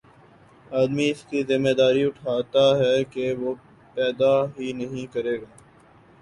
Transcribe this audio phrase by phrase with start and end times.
[0.71, 3.53] آدمی اس کی ذمہ داری اٹھاتا ہے کہ وہ
[3.95, 5.49] پیدا ہی نہیں کرے گا